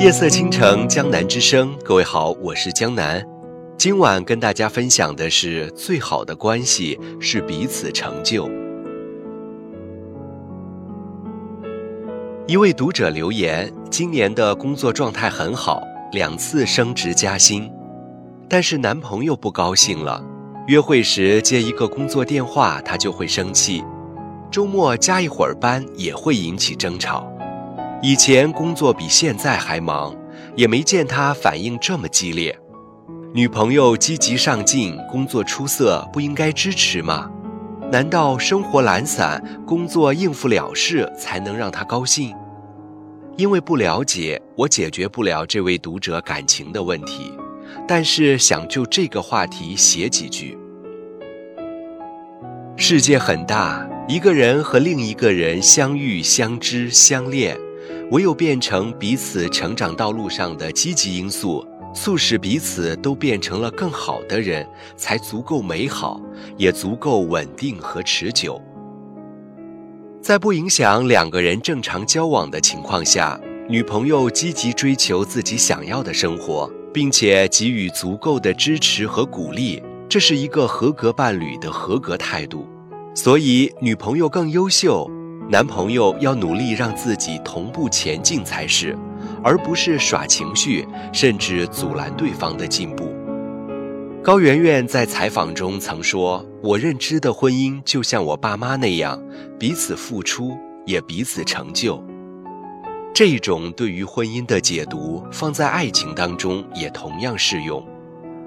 [0.00, 1.76] 夜色倾城，江南之声。
[1.84, 3.20] 各位好，我是江南。
[3.76, 8.48] 今晚跟大家分享的是，最好的关系是彼此成就。
[12.46, 17.68] 一位读者留言：今年的工作状态很好，两次升职加薪，
[18.48, 20.24] 但是男朋友不高兴了。
[20.68, 23.82] 约会时接一个工作电话，他就会生气；
[24.48, 27.28] 周末加一会儿班也会引起争吵。
[28.00, 30.14] 以前工作比现在还忙，
[30.54, 32.56] 也没见他反应这么激烈。
[33.34, 37.28] 女朋友积极上进，工作出色，不应该支持吗？
[37.90, 42.32] 难道生活懒散，工作应付了事才能让他高兴？
[43.36, 47.32] 因为不了解，我解决不了这位读者感情的问题。
[47.86, 50.56] 但是想就这个话题写几句。
[52.76, 57.58] 世界很大，一个人和另一个人相遇、相知、相恋，
[58.10, 64.66] 唯有变成彼此成长道路上的积极因素，促使彼此都变成了更好的人，
[64.96, 66.20] 才足够美好，
[66.56, 68.60] 也足够稳定和持久。
[70.22, 76.70] 在不影响两个人正常交往的情况下，女朋友积极追求自己想要的生活。
[76.92, 82.66] 并且给予足够的支持和鼓励，这是一个合格伴侣的合格态度。
[83.14, 85.08] 所以，女朋友更优秀，
[85.50, 88.94] 男朋友要努力让自己同步前进才是，
[89.42, 93.08] 而不是耍情绪，甚至阻拦对方的进步。
[94.22, 99.18] 高圆圆在采访中曾说：“我认知的婚姻就像我爸妈那样，
[99.58, 100.54] 彼此付出，
[100.84, 102.04] 也彼此成就。”
[103.14, 107.82] 这种对于婚姻的解读，放在爱情当中也同样适用。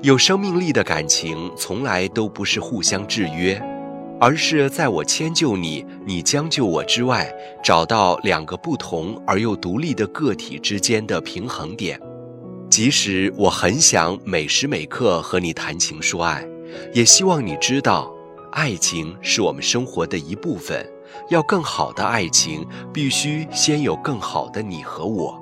[0.00, 3.60] 有生命力的感情，从来都不是互相制约，
[4.20, 12.00] 而是在我迁就你，你将就我之外，找到两个不同而又独立的个体之间的平衡点。
[12.70, 16.44] 即使我很想每时每刻和你谈情说爱，
[16.92, 18.12] 也希望你知道，
[18.52, 20.84] 爱情是我们生活的一部分。
[21.30, 25.40] 要更好的爱情，必须先有更好的你和我。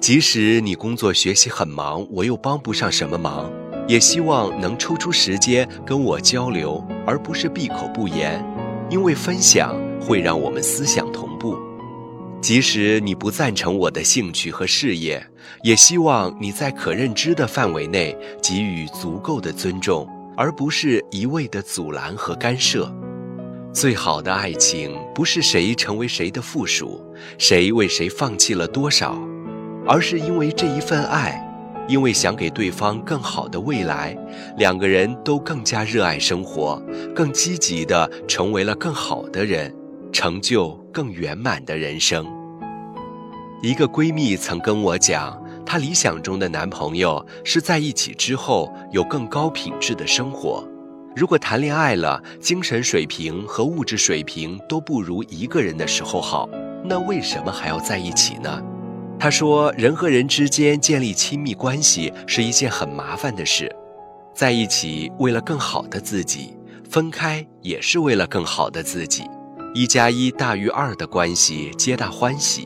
[0.00, 3.48] 即使你工作学习很忙，我又帮不上什么忙，
[3.92, 8.42] 也希望能抽出时间跟我交流，而不是闭口不言。
[8.88, 11.58] 因为分享会让我们思想同步。
[12.40, 15.22] 即使你不赞成我的兴趣和事业，
[15.62, 22.90] 也希望你在可认知的范围内给予足够的尊重，而不是一味的阻拦和干涉。
[23.74, 27.04] 最好的爱情不是谁成为谁的附属，
[27.36, 29.18] 谁为谁放弃了多少，
[29.86, 31.46] 而是因为这一份爱，
[31.92, 34.16] 因为想给对方更好的未来，
[34.56, 36.82] 两个人都更加热爱生活，
[37.14, 39.70] 更积极的成为了更好的人，
[40.10, 42.26] 成就更圆满的人生。
[43.62, 50.66] 一个闺蜜曾跟我讲，她理想中的男朋友是在一起之后有更高品质的生活。
[51.14, 56.48] 如果谈恋爱了，精神水平和物质水平都不如一个人的时候好，
[56.86, 58.62] 那为什么还要在一起呢？
[59.22, 63.72] 他说，人和人之间建立亲密关系是一件很麻烦的事，
[64.34, 66.56] 在一起为了更好的自己，
[66.90, 69.22] 分开也是为了更好的自己。
[69.74, 72.64] 一加一大于二的关系，皆大欢喜；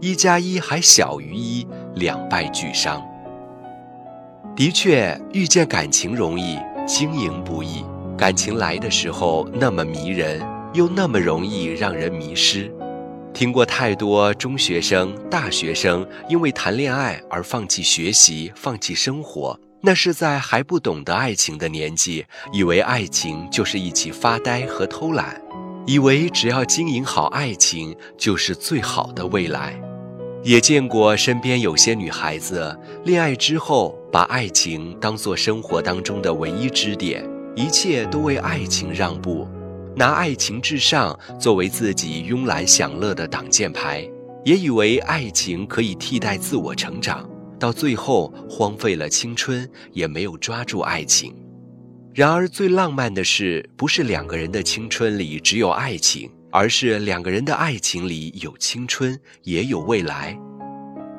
[0.00, 3.04] 一加一还小于一，两败俱伤。
[4.54, 6.56] 的确，遇见感情容易。
[6.86, 7.84] 经营不易，
[8.16, 10.40] 感情来的时候那么迷人，
[10.72, 12.72] 又那么容易让人迷失。
[13.32, 25.40] 听过太多中学生、大学生因为谈恋爱而放弃学习、放弃生活，那是在还不懂得爱情的年纪，以为爱情就是一起发呆和偷懒，
[25.86, 29.80] 以为只要经营好爱情就是最好的未来。
[30.42, 37.22] 也见过身边有些女孩子，恋爱之后把爱情当做生活当中的唯一支点，
[37.54, 39.46] 一切都为爱情让步，
[40.00, 44.02] 拿爱情至上作为自己慵懒享乐的挡箭牌，
[44.46, 51.36] 也以为爱情可以替代自我成长，到最后荒废了青春，也没有抓住爱情。
[52.14, 56.30] 然而最浪漫的事，不是两个人的青春里只有爱情。
[56.50, 60.36] 而是两个人的爱情里有青春，也有未来，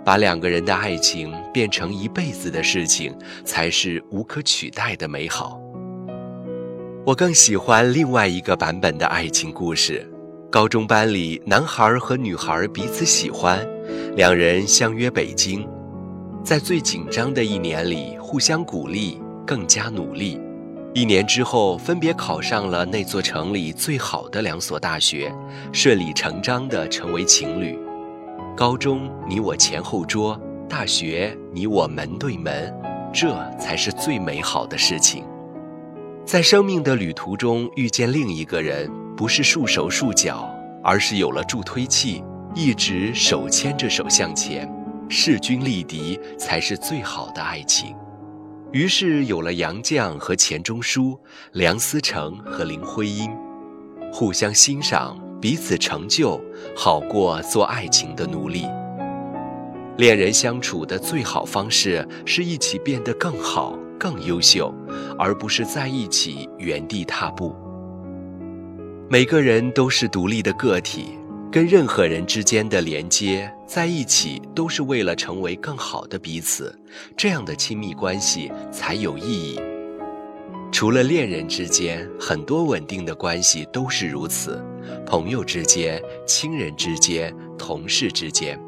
[0.03, 5.60] 把两个人的爱情变成一辈子的事情，才是无可取代的美好。
[7.03, 10.07] 我更喜欢另外一个版本的爱情故事：
[10.51, 13.67] 高中班里，男孩和女孩彼此喜欢，
[14.15, 15.67] 两人相约北京，
[16.43, 20.39] 在最紧张的一年里，互相鼓励，更加努力。
[20.93, 25.33] 一年之后，分别考上了那座城里最好的两所大学，
[25.73, 27.79] 顺理成章地成为情侣。
[28.55, 30.39] 高中你我前后桌，
[30.69, 32.71] 大学，你我门对门，
[33.11, 35.25] 这才是最美好的事情。
[36.31, 40.49] 在生命的旅途中遇见另一个人，不是束手束脚，
[40.81, 42.23] 而是有了助推器，
[42.55, 44.65] 一直手牵着手向前，
[45.09, 47.93] 势均力敌才是最好的爱情。
[48.71, 51.19] 于是有了杨绛和钱钟书，
[51.51, 53.29] 梁思成和林徽因，
[54.13, 56.41] 互相欣赏，彼此成就，
[56.73, 58.65] 好过做爱情的奴隶。
[59.97, 63.77] 恋人相处的最好方式是一起变得更好。
[63.99, 64.73] 更优秀，
[65.21, 67.55] 而不是在一起原地踏步。
[69.07, 71.09] 每个人都是独立的个体，
[71.51, 76.75] 跟任何人之间的连接在一起，都是为了成为更好的彼此。
[77.15, 79.59] 这样的亲密关系才有意义。
[80.71, 84.59] 除了恋人之间，很多稳定的关系都是如此：
[85.05, 88.59] 朋友之间、亲人之间、同事之间。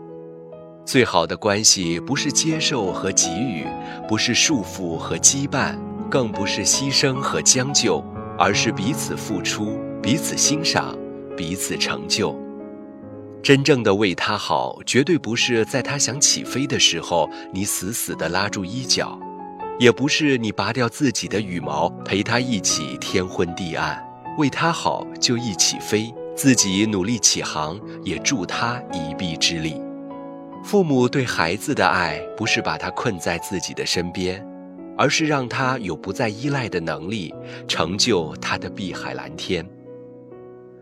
[0.85, 3.65] 最好的关系不是接受和给予，
[4.07, 5.77] 不是束缚和羁绊，
[6.13, 7.99] 更不是牺牲和将就，
[8.37, 10.95] 而是彼此付出、彼此欣赏、
[11.35, 12.39] 彼此成就。
[13.41, 19.19] 真正的为他好，绝对不是在他想起飞的时候你死死地拉住衣角，
[19.79, 23.99] 也不是你拔掉自己的羽毛陪他一起天昏地暗。
[24.37, 29.81] 为他好就一起飞，自己努力起航，也助他一臂之力。
[30.63, 34.45] 父母对孩子的爱，不是把他困在自己的身边，
[34.97, 37.33] 而是让他有不再依赖的能力，
[37.67, 39.65] 成就他的碧海蓝天。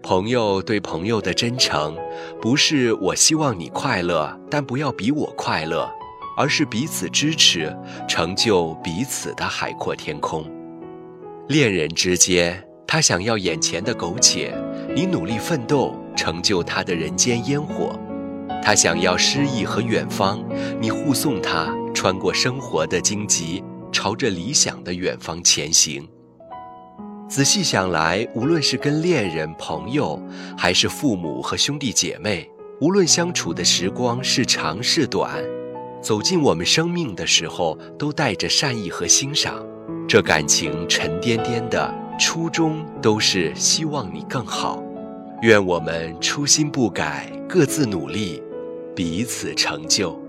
[0.04, 1.96] 朋友对朋友的真诚，
[2.42, 5.88] 不是我希望你快乐，但不要比我快乐，
[6.36, 7.72] 而是彼此支持，
[8.08, 10.44] 成就彼此的海阔天空。
[11.48, 14.52] 恋人之间，他想要眼前的苟且，
[14.96, 17.98] 你努力奋斗，成就他的人间烟火。
[18.64, 20.44] 他想要诗意和远方，
[20.80, 23.64] 你护送他穿过生活的荆棘，
[24.02, 26.10] 朝着理想的远方前行。
[27.30, 30.20] 仔细想来，无论是跟恋人、朋友，
[30.58, 32.50] 还是父母和兄弟姐妹，
[32.80, 35.40] 无论相处的时光是长是短，
[36.02, 39.64] 走进我们生命的时候，都带着善意和欣赏。
[40.08, 44.82] 这感情沉甸甸的，初衷都是希望你更好。
[45.44, 48.42] 愿我们初心不改，各自努力。
[48.96, 50.21] 彼此成就。